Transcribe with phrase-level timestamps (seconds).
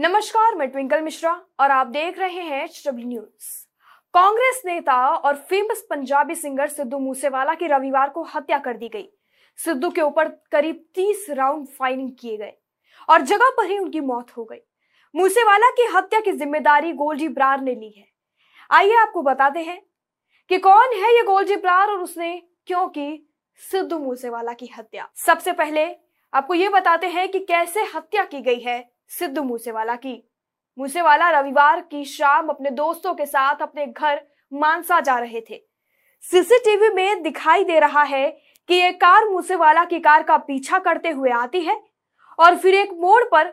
[0.00, 3.48] नमस्कार, मैं ट्विंकल मिश्रा और आप देख रहे हैं न्यूज़।
[4.14, 9.08] कांग्रेस नेता और फ़ेमस पंजाबी सिंगर सिद्धू मूसेवाला की रविवार को हत्या कर दी गई।
[9.58, 12.52] सिद्धू के ऊपर करीब 30 राउंड फायरिंग किए गए
[13.08, 14.60] और जगह पर ही उनकी मौत हो गई।
[15.14, 18.06] मूसेवाला की हत्या की ज़िम्मेदारी गोल्डी ब्रार ने ली है।
[18.70, 19.80] आइए आपको बताते हैं
[20.50, 22.30] कि कौन है ये गोल्डी ब्रार और उसने
[22.66, 23.28] क्यों की
[23.60, 25.84] सिद्धू मूसेवाला की हत्या। सबसे पहले
[26.32, 30.22] आपको ये बताते हैं कि कैसे हत्या की गई है सिद्धू मूसेवाला की।
[30.78, 34.20] मूसेवाला रविवार की शाम अपने दोस्तों के साथ अपने घर
[34.52, 35.60] मानसा जा रहे थे।
[36.24, 38.30] सीसीटीवी में दिखाई दे रहा है
[38.68, 41.80] कि एक कार मूसेवाला की कार का पीछा करते हुए आती है
[42.38, 43.50] और फिर एक मोड़ पर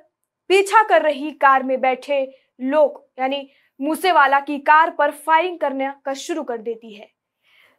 [0.50, 2.23] पीछा कर रही कार में बैठे
[2.62, 7.09] लोग, यानी मूसेवाला की कार पर फायरिंग करने का शुरू कर देती है।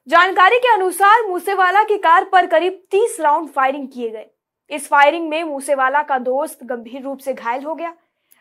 [0.07, 4.27] जानकारी के अनुसार मूसेवाला की कार पर करीब 30 राउंड फायरिंग किए गए।
[4.71, 7.95] इस फायरिंग में मूसेवाला का दोस्त गंभीर रूप से घायल हो गया।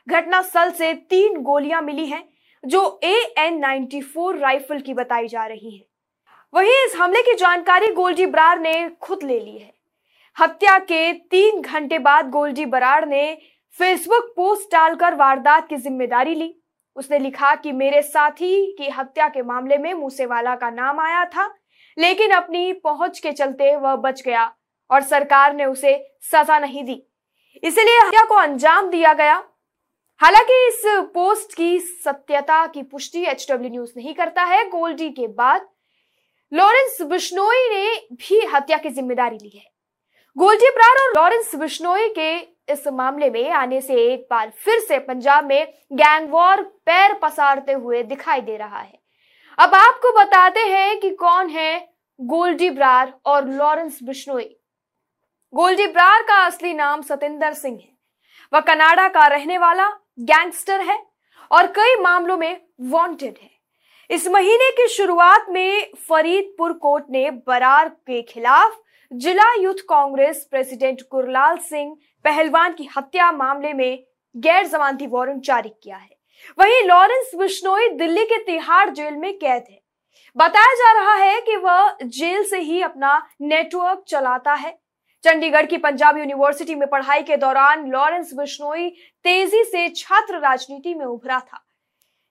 [0.08, 2.24] घटना स्थल से तीन गोलियाँ मिली हैं,
[2.64, 5.86] जो ए एन नाइन्टी राइफल की बताई जा रही है।
[6.54, 9.74] वहीं इस हमले की जानकारी गोल्डी बरार ने खुद ले ली है।
[10.38, 13.38] हत्या के तीन घंटे बाद गोल्डी बराड़ ने
[13.76, 16.54] फेसबुक पोस्ट डालकर वारदात की ज़िम्मेदारी ली।
[16.98, 21.48] उसने लिखा कि मेरे साथी की हत्या के मामले में मूसेवाला का नाम आया था,
[21.98, 24.52] लेकिन अपनी पहुँच के चलते वह बच गया
[24.90, 25.94] और सरकार ने उसे
[26.24, 27.02] सजा नहीं दी।
[27.64, 29.44] इसलिए हत्या को अंजाम दिया गया।
[30.22, 30.82] हालाँकि इस
[31.14, 35.68] पोस्ट की सत्यता की पुष्टि एच डब्ल्यू न्यूज़ नहीं करता है। गोल्डी के बाद
[36.52, 39.66] लॉरेंस बिश्नोई ने भी हत्या की ज़िम्मेदारी ली है।
[40.38, 42.36] गोल्डी प्रार और लॉरेंस बिश्नोई के
[42.74, 47.74] इस मामले में आने से एक बार फिर से पंजाब में गैंग वॉर पैर पसारते
[47.74, 49.00] हुए दिखाई दे रहा है।
[49.58, 51.80] अब आपको बताते हैं कि कौन है
[52.20, 54.56] गोल्डी ब्रार और लॉरेंस बिश्नोई
[55.54, 57.90] गोल्डी ब्रार का असली नाम सतिंदर सिंह है।
[58.54, 59.88] वह कनाडा का रहने वाला
[60.20, 60.98] गैंगस्टर है
[61.52, 63.50] और कई मामलों में वांटेड है।
[64.10, 68.78] इस महीने की शुरुआत में फरीदपुर कोर्ट ने बरार के खिलाफ
[69.12, 74.04] जिला यूथ कांग्रेस प्रेसिडेंट गुरलाल सिंह पहलवान की हत्या मामले में
[74.36, 76.10] गैर जमानती वारंट जारी किया है।
[76.60, 79.80] वहीं लॉरेंस बिश्नोई दिल्ली के तिहाड़ जेल में कैद है।
[80.36, 84.78] बताया जा रहा है कि वह जेल से ही अपना नेटवर्क चलाता है।
[85.28, 88.90] चंडीगढ़ की पंजाब यूनिवर्सिटी में पढ़ाई के दौरान लॉरेंस बिश्नोई
[89.26, 91.64] तेज़ी से छात्र राजनीति में उभरा था।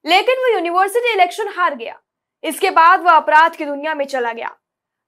[0.04, 1.98] लेकिन वो यूनिवर्सिटी इलेक्शन हार गया।
[2.44, 4.48] इसके बाद वह अपराध की दुनिया में चला गया।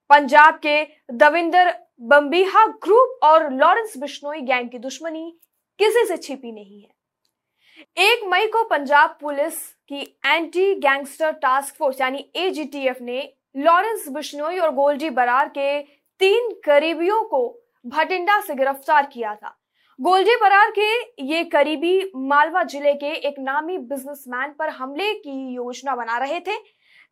[0.09, 0.83] पंजाब के
[1.13, 5.31] दविंदर बम्बीहा ग्रुप और लॉरेंस बिश्नोई गैंग की दुश्मनी
[5.79, 9.55] किसी से छिपी नहीं है। एक मई को पंजाब पुलिस
[9.89, 13.21] की एंटी गैंगस्टर टास्क फोर्स यानी एजीटीएफ ने
[13.57, 15.79] लॉरेंस बिश्नोई और गोल्डी बरार के
[16.21, 17.41] तीन करीबियों को
[17.85, 19.55] भटिंडा से गिरफ़्तार किया था।
[19.99, 20.91] गोलजी बरार के
[21.23, 26.57] ये करीबी मालवा ज़िले के एक नामी बिजनेसमैन पर हमले की योजना बना रहे थे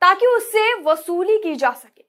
[0.02, 2.06] ताकि उससे वसूली की जा सके।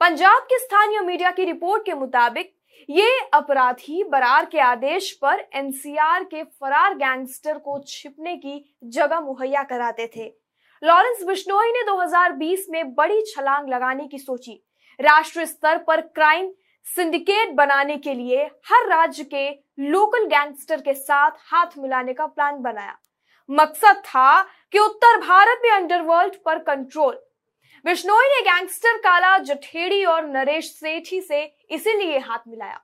[0.00, 2.52] पंजाब के स्थानीय मीडिया की रिपोर्ट के मुताबिक,
[2.88, 9.62] ये अपराधी बरार के आदेश पर एनसीआर के फरार गैंगस्टर को छिपने की जगह मुहैया
[9.62, 10.32] कराते थे।
[10.82, 14.62] लॉरेंस बिश्नोई ने 2020 में बड़ी छलांग लगाने की सोची।
[15.00, 16.50] राष्ट्रीय स्तर पर क्राइम
[16.86, 22.60] सिंडिकेट बनाने के लिए हर राज्य के लोकल गैंगस्टर के साथ हाथ मिलाने का प्लान
[22.62, 22.98] बनाया।
[23.50, 27.14] मकसद था कि उत्तर भारत में अंडरवर्ल्ड पर कंट्रोल।
[27.84, 32.80] बिश्नोई ने गैंगस्टर काला, जठेड़ी और नरेश सेठी से इसीलिए हाथ मिलाया।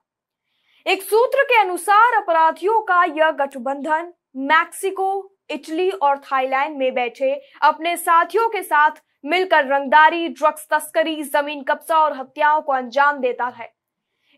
[0.85, 7.97] एक सूत्र के अनुसार अपराधियों का यह गठबंधन मैक्सिको, इटली और थाईलैंड में बैठे अपने
[7.97, 8.91] साथियों के साथ
[9.25, 13.76] मिलकर रंगदारी, ड्रग्स, तस्करी, ज़मीन कब्जा और हत्याओं को अंजाम देता है।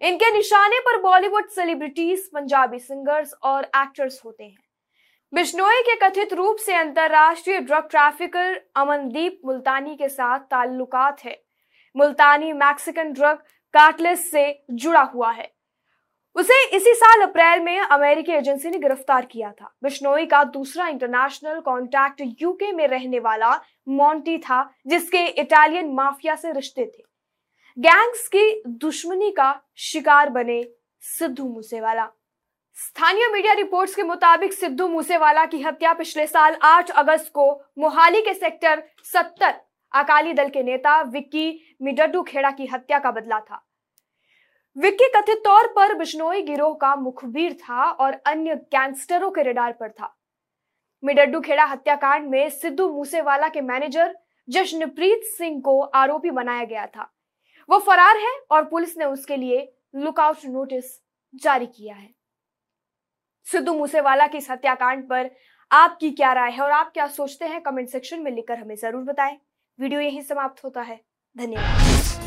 [0.01, 4.57] इनके निशाने पर बॉलीवुड सेलिब्रिटीज पंजाबी सिंगर्स और एक्टर्स होते हैं।
[5.33, 11.37] बिश्नोई के कथित रूप से अंतरराष्ट्रीय ड्रग ट्रैफिकर अमनदीप मुल्तानी के साथ ताल्लुकात है।
[11.95, 13.43] मुल्तानी मैक्सिकन ड्रग
[13.73, 15.51] कार्टलेस से जुड़ा हुआ है।
[16.35, 21.59] उसे इसी साल अप्रैल में अमेरिकी एजेंसी ने गिरफ़्तार किया था। बिश्नोई का दूसरा इंटरनेशनल
[21.59, 23.53] कॉन्टैक्ट यूके में रहने वाला
[23.89, 27.08] मॉन्टी था, जिसके इटालियन माफिया से रिश्ते थे।
[27.79, 30.63] गैंग्स की दुश्मनी का शिकार बने
[31.01, 32.05] सिद्धू मूसेवाला।
[32.77, 37.45] स्थानीय मीडिया रिपोर्ट्स के मुताबिक सिद्धू मूसेवाला की हत्या पिछले साल 8 अगस्त को
[37.77, 39.53] मोहाली के सेक्टर 70
[39.93, 43.63] अकाली दल के नेता विक्की मिडड्डू खेड़ा की हत्या का बदला था।
[44.75, 49.91] विक्की कथित तौर पर बिश्नोई गिरोह का मुखबिर था और अन्य गैंगस्टरों के रेडार पर
[49.91, 50.13] था।
[51.03, 54.15] मिडड्डू खेड़ा हत्याकांड में सिद्धू मूसेवाला के मैनेजर
[54.47, 57.11] जश्नप्रीत सिंह को आरोपी बनाया गया था।
[57.69, 59.61] वो फरार है और पुलिस ने उसके लिए
[59.95, 60.85] लुकआउट नोटिस
[61.33, 62.09] जारी किया है।
[63.47, 65.29] सिद्धू मूसेवाला की इस हत्याकांड पर
[65.71, 69.03] आपकी क्या राय है और आप क्या सोचते हैं कमेंट सेक्शन में लिखकर हमें ज़रूर
[69.03, 69.37] बताएँ।
[69.79, 70.99] वीडियो यहीं समाप्त होता है।
[71.35, 72.18] धन्यवाद।